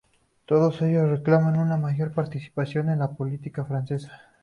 [0.47, 4.19] Todos ellos reclaman una mayor participación en la política francesa.